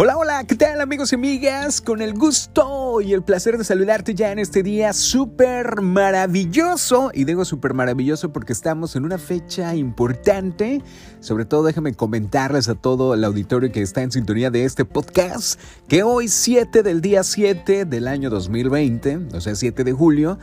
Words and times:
Hola, 0.00 0.16
hola, 0.16 0.44
¿qué 0.44 0.54
tal 0.54 0.80
amigos 0.80 1.10
y 1.10 1.16
amigas? 1.16 1.80
Con 1.80 2.02
el 2.02 2.14
gusto 2.14 3.00
y 3.00 3.14
el 3.14 3.24
placer 3.24 3.58
de 3.58 3.64
saludarte 3.64 4.14
ya 4.14 4.30
en 4.30 4.38
este 4.38 4.62
día 4.62 4.92
súper 4.92 5.80
maravilloso. 5.80 7.10
Y 7.12 7.24
digo 7.24 7.44
súper 7.44 7.74
maravilloso 7.74 8.32
porque 8.32 8.52
estamos 8.52 8.94
en 8.94 9.04
una 9.04 9.18
fecha 9.18 9.74
importante. 9.74 10.82
Sobre 11.18 11.46
todo 11.46 11.64
déjame 11.64 11.94
comentarles 11.94 12.68
a 12.68 12.76
todo 12.76 13.12
el 13.12 13.24
auditorio 13.24 13.72
que 13.72 13.82
está 13.82 14.02
en 14.02 14.12
sintonía 14.12 14.52
de 14.52 14.62
este 14.62 14.84
podcast 14.84 15.60
que 15.88 16.04
hoy 16.04 16.28
7 16.28 16.84
del 16.84 17.00
día 17.00 17.24
7 17.24 17.84
del 17.84 18.06
año 18.06 18.30
2020, 18.30 19.34
o 19.34 19.40
sea 19.40 19.56
7 19.56 19.82
de 19.82 19.92
julio, 19.92 20.38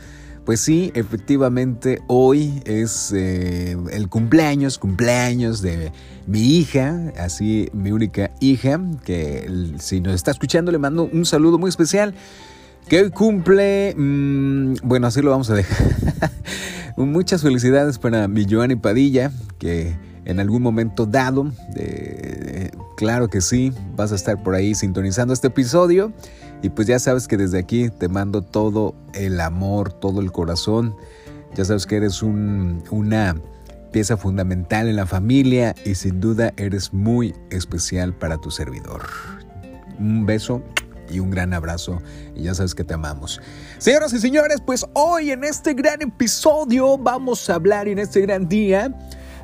pues 0.46 0.60
sí, 0.60 0.92
efectivamente, 0.94 2.02
hoy 2.06 2.62
es 2.64 3.12
eh, 3.12 3.76
el 3.90 4.08
cumpleaños, 4.08 4.78
cumpleaños 4.78 5.60
de 5.60 5.90
mi 6.28 6.56
hija, 6.56 7.12
así 7.18 7.68
mi 7.72 7.90
única 7.90 8.30
hija, 8.38 8.80
que 9.04 9.74
si 9.80 10.00
nos 10.00 10.14
está 10.14 10.30
escuchando 10.30 10.70
le 10.70 10.78
mando 10.78 11.10
un 11.12 11.26
saludo 11.26 11.58
muy 11.58 11.68
especial, 11.68 12.14
que 12.88 13.02
hoy 13.02 13.10
cumple, 13.10 13.92
mm, 13.96 14.74
bueno, 14.84 15.08
así 15.08 15.20
lo 15.20 15.32
vamos 15.32 15.50
a 15.50 15.54
dejar. 15.54 16.30
Muchas 16.96 17.42
felicidades 17.42 17.98
para 17.98 18.28
mi 18.28 18.46
Joanny 18.48 18.76
Padilla, 18.76 19.32
que 19.58 19.96
en 20.26 20.38
algún 20.38 20.62
momento 20.62 21.06
dado, 21.06 21.50
claro 22.96 23.28
que 23.28 23.40
sí, 23.40 23.72
vas 23.96 24.12
a 24.12 24.14
estar 24.14 24.44
por 24.44 24.54
ahí 24.54 24.76
sintonizando 24.76 25.34
este 25.34 25.48
episodio. 25.48 26.12
Y 26.66 26.70
pues 26.70 26.88
ya 26.88 26.98
sabes 26.98 27.28
que 27.28 27.36
desde 27.36 27.60
aquí 27.60 27.90
te 27.90 28.08
mando 28.08 28.42
todo 28.42 28.96
el 29.14 29.40
amor, 29.40 29.92
todo 29.92 30.20
el 30.20 30.32
corazón. 30.32 30.96
Ya 31.54 31.64
sabes 31.64 31.86
que 31.86 31.94
eres 31.94 32.24
una 32.24 33.36
pieza 33.92 34.16
fundamental 34.16 34.88
en 34.88 34.96
la 34.96 35.06
familia 35.06 35.76
y 35.84 35.94
sin 35.94 36.20
duda 36.20 36.52
eres 36.56 36.92
muy 36.92 37.36
especial 37.50 38.14
para 38.14 38.38
tu 38.38 38.50
servidor. 38.50 39.02
Un 40.00 40.26
beso 40.26 40.60
y 41.08 41.20
un 41.20 41.30
gran 41.30 41.54
abrazo 41.54 42.02
y 42.34 42.42
ya 42.42 42.54
sabes 42.54 42.74
que 42.74 42.82
te 42.82 42.94
amamos. 42.94 43.40
Señoras 43.78 44.12
y 44.12 44.18
señores, 44.18 44.60
pues 44.60 44.84
hoy 44.94 45.30
en 45.30 45.44
este 45.44 45.72
gran 45.72 46.02
episodio 46.02 46.98
vamos 46.98 47.48
a 47.48 47.54
hablar 47.54 47.86
en 47.86 48.00
este 48.00 48.22
gran 48.22 48.48
día 48.48 48.92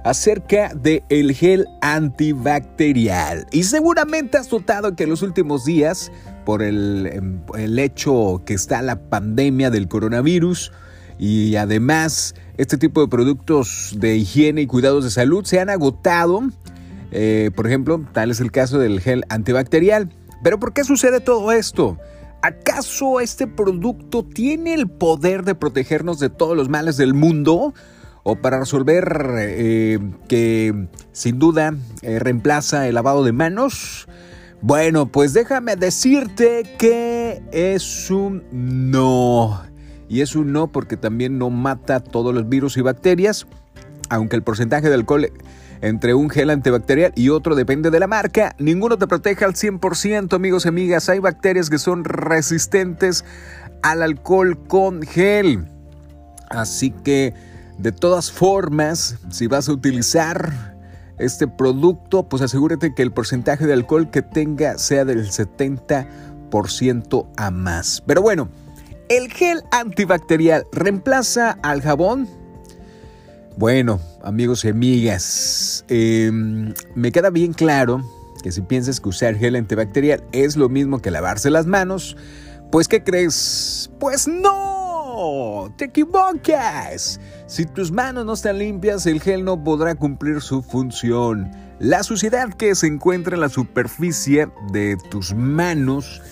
acerca 0.05 0.75
del 0.75 1.03
el 1.09 1.33
gel 1.33 1.67
antibacterial. 1.81 3.47
Y 3.53 3.65
seguramente 3.65 4.39
has 4.39 4.51
notado 4.51 4.95
que 4.97 5.05
en 5.05 5.11
los 5.11 5.23
últimos 5.23 5.65
días 5.65 6.11
por 6.45 6.63
em, 6.63 7.41
el, 7.57 7.79
hecho 7.79 8.43
que 8.45 8.55
está 8.55 8.83
la 8.83 9.09
pandemia 9.09 9.71
del 9.71 9.89
coronavirus 9.89 10.73
y 11.19 11.57
además 11.57 12.35
este 12.57 12.79
tipo 12.79 13.01
de 13.01 13.09
productos 13.09 13.95
de 13.97 14.17
higiene 14.17 14.63
y 14.63 14.67
cuidados 14.67 15.05
de 15.05 15.11
salud 15.11 15.45
se 15.45 15.61
han 15.61 15.71
agotado. 15.71 16.43
Eh, 17.13 17.51
por 17.55 17.67
ejemplo, 17.67 18.05
tal 18.13 18.31
es 18.31 18.41
el 18.41 18.51
caso 18.51 18.79
del 18.79 19.01
gel 19.01 19.25
antibacterial. 19.29 20.11
Pero 20.43 20.59
¿por 20.59 20.73
qué 20.73 20.83
sucede 20.83 21.21
todo 21.21 21.53
esto? 21.53 21.99
¿Acaso 22.43 23.21
este 23.21 23.47
producto 23.47 24.25
tiene 24.25 24.75
el 24.75 24.89
poder 24.89 25.45
de 25.45 25.55
protegernos 25.55 26.19
de 26.19 26.29
todos 26.29 26.57
los 26.57 26.69
males 26.69 26.97
del 26.97 27.15
mundo? 27.15 27.73
¿O 28.25 28.37
para 28.37 28.61
resolver 28.61 29.35
eh, 29.39 29.99
que 30.29 30.89
sin 31.13 31.39
duda 31.39 31.75
eh, 32.03 32.19
reemplaza 32.19 32.87
el 32.87 32.95
lavado 32.95 33.25
de 33.25 33.33
manos? 33.33 34.07
Bueno, 34.61 35.07
pues 35.07 35.33
déjame 35.33 35.75
decirte 35.75 36.63
que 36.79 37.43
es 37.51 38.11
un 38.11 38.45
no. 38.53 39.63
Y 40.09 40.21
es 40.21 40.37
un 40.37 40.53
no 40.53 40.71
porque 40.71 40.97
también 40.97 41.39
no 41.39 41.51
mata 41.51 41.99
todos 41.99 42.33
los 42.33 42.49
virus 42.49 42.77
y 42.77 42.83
bacterias, 42.83 43.47
aunque 44.09 44.37
el 44.37 44.43
porcentaje 44.43 44.89
de 44.89 44.95
alcohol 44.95 45.33
entre 45.81 46.15
un 46.15 46.31
gel 46.31 46.51
antibacterial 46.51 47.13
y 47.17 47.29
otro 47.31 47.57
depende 47.57 47.91
de 47.91 47.99
la 47.99 48.07
marca. 48.07 48.55
Ninguno 48.59 48.99
te 48.99 49.09
protege 49.09 49.45
al 49.45 49.55
100%, 49.55 50.33
amigos 50.33 50.65
y 50.65 50.69
amigas. 50.69 51.09
Hay 51.09 51.19
bacterias 51.19 51.69
que 51.69 51.79
son 51.79 52.05
resistentes 52.05 53.25
al 53.83 54.01
alcohol 54.03 54.59
con 54.69 55.03
gel. 55.03 55.67
Así 56.51 56.91
que, 56.91 57.35
de 57.83 57.91
todas 57.91 58.31
formas, 58.31 59.17
si 59.31 59.49
vas 59.49 59.69
a 59.69 59.73
utilizar 59.73 60.77
este 61.19 61.49
producto, 61.49 62.29
pues 62.29 62.41
asegúrate 62.43 62.95
que 62.95 63.03
el 63.03 63.11
porcentaje 63.13 63.67
de 63.67 63.73
alcohol 63.73 64.09
que 64.11 64.23
tenga 64.23 64.79
sea 64.79 65.05
del 65.05 65.29
70% 65.29 67.27
a 67.37 67.51
más. 67.51 68.05
Pero 68.07 68.23
bueno, 68.23 68.49
¿el 69.09 69.33
gel 69.33 69.65
antibacterial 69.73 70.65
reemplaza 70.71 71.59
al 71.63 71.83
jabón? 71.83 72.29
Bueno, 73.57 73.99
amigos 74.23 74.65
y 74.65 74.69
amigas, 74.69 75.85
em, 75.89 76.73
me 76.95 77.11
queda 77.11 77.31
bien 77.31 77.53
claro 77.53 78.01
que 78.45 78.53
si 78.53 78.61
piensas 78.63 79.01
que 79.01 79.09
usar 79.09 79.35
gel 79.35 79.57
antibacterial 79.57 80.23
es 80.31 80.57
lo 80.57 80.69
mismo 80.69 81.03
que 81.03 81.11
lavarse 81.11 81.51
las 81.51 81.67
manos, 81.67 82.17
pues 82.71 82.87
¿qué 82.87 83.03
crees? 83.03 83.91
Pues 83.99 84.29
no 84.29 84.82
te 85.77 85.87
equivocas. 85.87 87.21
Si 87.47 87.67
tus 87.67 87.91
manos 87.91 88.25
no 88.25 88.33
están 88.33 88.59
limpias, 88.59 89.07
el 89.07 89.21
gel 89.21 89.45
no 89.45 89.63
podrá 89.63 89.95
cumplir 89.95 90.41
su 90.41 90.63
función. 90.63 91.51
La 91.79 92.03
suciedad 92.03 92.53
que 92.53 92.75
se 92.75 92.87
encuentra 92.87 93.35
en 93.35 93.41
la 93.41 93.49
superficie 93.49 94.49
de 94.73 94.97
tus 95.11 95.35
manos 95.35 96.23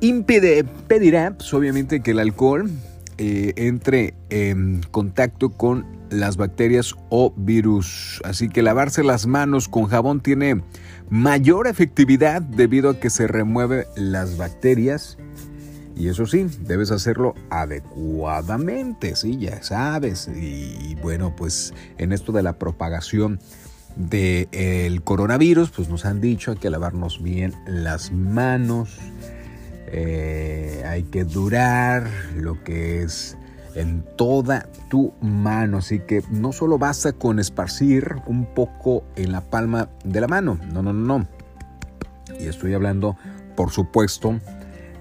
impide, 0.00 0.64
pedirá, 0.64 1.32
pues, 1.36 1.52
obviamente, 1.54 2.00
que 2.00 2.12
el 2.12 2.20
alcohol 2.20 2.70
eh, 3.18 3.52
entre 3.56 4.14
en 4.30 4.82
contacto 4.90 5.50
con 5.50 5.86
las 6.10 6.36
bacterias 6.36 6.94
o 7.10 7.32
virus. 7.36 8.20
Así 8.24 8.48
que 8.48 8.62
lavarse 8.62 9.04
las 9.04 9.26
manos 9.26 9.68
con 9.68 9.86
jabón 9.86 10.20
tiene 10.20 10.62
mayor 11.10 11.66
efectividad 11.66 12.42
debido 12.42 12.90
a 12.90 13.00
que 13.00 13.10
se 13.10 13.26
remueve 13.26 13.86
las 13.96 14.36
bacterias 14.36 15.16
y 15.96 16.08
eso 16.08 16.26
sí, 16.26 16.46
debes 16.60 16.90
hacerlo 16.90 17.34
adecuadamente, 17.50 19.14
sí, 19.14 19.38
ya 19.38 19.62
sabes. 19.62 20.28
Y, 20.28 20.96
bueno, 20.96 21.34
pues 21.36 21.72
en 21.98 22.12
esto 22.12 22.32
de 22.32 22.42
la 22.42 22.58
propagación 22.58 23.38
del 23.96 25.02
coronavirus, 25.04 25.70
pues 25.70 25.88
nos 25.88 26.04
han 26.04 26.20
dicho 26.20 26.50
hay 26.50 26.56
que 26.56 26.68
lavarnos 26.68 27.22
bien 27.22 27.54
las 27.66 28.10
manos, 28.10 28.98
eh, 29.86 30.82
hay 30.84 31.04
que 31.04 31.22
durar 31.22 32.10
lo 32.36 32.64
que 32.64 33.04
es 33.04 33.36
en 33.76 34.04
toda 34.16 34.68
tu 34.88 35.12
mano. 35.20 35.78
Así 35.78 36.00
que 36.00 36.24
no 36.28 36.52
solo 36.52 36.76
basta 36.76 37.12
con 37.12 37.38
esparcir 37.38 38.16
un 38.26 38.46
poco 38.46 39.04
en 39.14 39.30
la 39.30 39.42
palma 39.42 39.90
de 40.02 40.20
la 40.20 40.26
mano, 40.26 40.58
no, 40.72 40.82
no, 40.82 40.92
no, 40.92 41.18
no. 41.18 41.28
Y 42.40 42.48
estoy 42.48 42.74
hablando, 42.74 43.16
por 43.54 43.70
supuesto, 43.70 44.40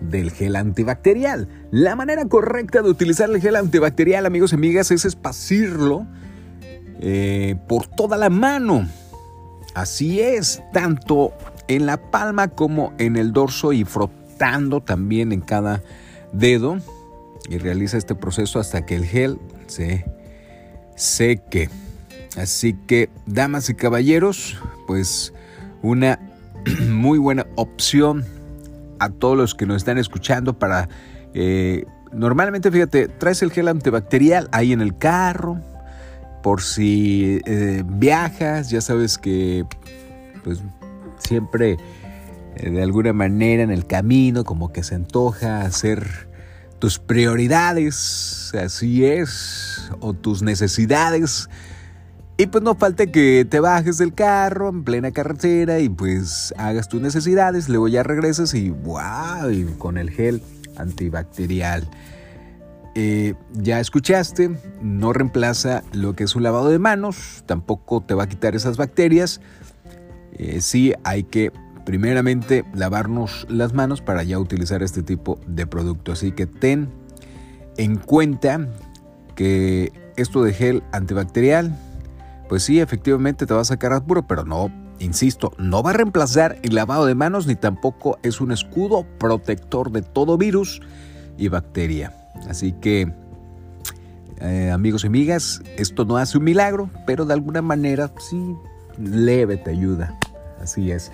del 0.09 0.31
gel 0.31 0.56
antibacterial. 0.56 1.47
La 1.72 1.96
manera 1.96 2.25
correcta 2.25 2.81
de 2.81 2.90
utilizar 2.90 3.30
el 3.30 3.41
gel 3.41 3.56
antibacterial, 3.56 4.25
amigos 4.25 4.52
y 4.52 4.56
amigas, 4.56 4.91
es 4.91 5.06
esparcirlo 5.06 6.06
eh, 7.00 7.56
por 7.68 7.88
toda 7.88 8.18
la 8.18 8.30
mano. 8.30 8.88
Así 9.75 10.22
es, 10.22 10.62
tanto 10.72 11.34
en 11.68 11.86
la 11.86 12.12
palma 12.12 12.50
como 12.50 12.94
en 12.97 13.16
el 13.16 13.34
dorso 13.34 13.74
y 13.74 13.86
frotando 13.86 14.81
también 14.81 15.31
en 15.31 15.42
cada 15.42 15.81
dedo. 16.31 16.78
Y 17.50 17.58
realiza 17.58 17.97
este 17.97 18.16
proceso 18.16 18.59
hasta 18.59 18.86
que 18.86 18.96
el 18.96 19.06
gel 19.06 19.40
se 19.68 20.06
seque. 20.96 21.69
Así 22.38 22.74
que, 22.74 23.09
damas 23.25 23.69
y 23.69 23.75
caballeros, 23.75 24.58
pues 24.88 25.34
una 25.81 26.19
muy 26.90 27.19
buena 27.19 27.46
opción 27.56 28.25
a 29.03 29.09
todos 29.09 29.38
los 29.38 29.56
que 29.56 29.66
nos 29.66 29.78
están 29.78 29.97
escuchando 29.97 30.58
para... 30.58 30.90
Eh, 31.34 31.86
normalmente, 32.12 32.72
fíjate, 32.72 33.08
traes 33.08 33.41
el 33.41 33.52
gel 33.52 33.68
antibacterial 33.68 34.50
ahí 34.52 34.72
en 34.72 34.81
el 34.81 34.97
carro, 34.97 35.59
por 36.41 36.62
si 36.62 37.40
eh, 37.46 37.84
viajas, 37.86 38.69
ya 38.69 38.81
sabes 38.81 39.18
que 39.18 39.66
pues 40.44 40.62
siempre 41.18 41.77
eh, 42.57 42.69
de 42.69 42.83
alguna 42.83 43.13
manera 43.13 43.63
en 43.63 43.72
el 43.72 43.88
camino 43.88 44.44
como 44.44 44.74
que 44.74 44.83
se 44.83 44.95
antoja 44.95 45.62
hacer 45.62 46.27
tus 46.80 47.00
prioridades, 47.00 48.51
así 48.62 49.06
es, 49.06 49.89
o 50.01 50.13
tus 50.13 50.42
necesidades. 50.42 51.50
Y 52.35 52.47
pues 52.47 52.63
no 52.63 52.74
falta 52.74 53.06
que 53.06 53.45
te 53.47 53.59
bajes 53.59 54.00
del 54.00 54.13
carro 54.13 54.69
en 54.69 54.83
plena 54.83 55.12
carretera 55.12 55.80
y 55.80 55.89
pues 55.89 56.53
hagas 56.57 56.89
tus 56.89 57.00
necesidades, 57.00 57.69
luego 57.69 57.88
ya 57.88 58.01
regresas 58.01 58.56
y 58.56 58.71
wow, 58.71 59.51
y 59.51 59.65
con 59.77 59.97
el 60.00 60.09
gel 60.09 60.41
antibacterial. 60.75 61.88
Eh, 62.95 63.35
ya 63.53 63.80
escuchaste, 63.80 64.57
no 64.81 65.13
reemplaza 65.13 65.83
lo 65.94 66.15
que 66.15 66.24
es 66.24 66.35
un 66.35 66.41
lavado 66.41 66.69
de 66.69 66.80
manos, 66.80 67.44
tampoco 67.45 68.01
te 68.01 68.15
va 68.15 68.24
a 68.24 68.30
quitar 68.30 68.56
esas 68.56 68.77
bacterias. 68.77 69.39
Eh, 70.33 70.59
sí 70.62 70.94
hay 71.03 71.24
que 71.24 71.51
primeramente 71.86 72.65
lavarnos 72.74 73.45
las 73.47 73.74
manos 73.74 74.01
para 74.01 74.24
ya 74.24 74.39
utilizar 74.39 74.81
este 74.81 75.03
tipo 75.03 75.39
de 75.45 75.68
producto. 75.68 76.12
Así 76.12 76.31
que 76.31 76.47
ten 76.47 76.89
en 77.77 77.97
cuenta 77.97 78.69
que 79.36 79.91
esto 80.15 80.44
de 80.44 80.53
gel 80.53 80.83
antibacterial 80.91 81.77
pues 82.50 82.63
sí, 82.63 82.80
efectivamente 82.80 83.45
te 83.45 83.54
va 83.54 83.62
a 83.62 83.66
sacar 83.66 83.94
apuro, 83.94 84.28
pero 84.28 84.44
no 84.45 84.72
insisto, 85.00 85.54
no 85.57 85.84
va 85.84 85.92
a 85.92 85.94
reemplazar 85.94 86.57
el 86.63 86.75
lavado 86.75 87.06
de 87.06 87.16
manos 87.16 87.48
ni 87.48 87.56
tampoco 87.56 88.19
es 88.24 88.42
un 88.42 88.51
escudo 88.51 89.06
protector 89.19 89.92
de 89.92 90.01
todo 90.01 90.38
virus 90.38 90.81
y 91.38 91.48
bacteria. 91.50 92.13
Así 92.50 92.74
que, 92.74 93.13
eh, 94.40 94.72
amigos 94.72 95.04
y 95.04 95.07
amigas, 95.07 95.62
esto 95.78 96.06
no 96.06 96.18
hace 96.18 96.38
un 96.38 96.44
milagro, 96.44 96.90
pero 97.06 97.25
de 97.25 97.34
alguna 97.34 97.62
manera 97.62 98.12
sí, 98.18 98.56
leve 98.98 99.57
te 99.57 99.72
ayuda. 99.72 100.18
Así 100.62 100.92
es. 100.92 101.12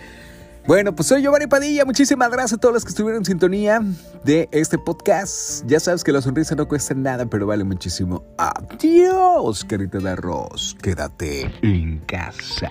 Bueno, 0.67 0.93
pues 0.95 1.07
soy 1.07 1.21
Giovanni 1.23 1.47
Padilla. 1.47 1.83
Muchísimas 1.83 2.29
gracias 2.29 2.53
a 2.53 2.57
todos 2.57 2.73
los 2.73 2.83
que 2.83 2.89
estuvieron 2.89 3.21
en 3.21 3.25
sintonía 3.25 3.81
de 4.23 4.47
este 4.51 4.77
podcast. 4.77 5.65
Ya 5.65 5.79
sabes 5.79 6.03
que 6.03 6.11
la 6.11 6.21
sonrisa 6.21 6.55
no 6.55 6.67
cuesta 6.67 6.93
nada, 6.93 7.25
pero 7.25 7.47
vale 7.47 7.63
muchísimo. 7.63 8.23
Adiós, 8.37 9.65
carita 9.65 9.97
de 9.97 10.11
arroz. 10.11 10.75
Quédate 10.81 11.51
en 11.63 11.99
casa. 11.99 12.69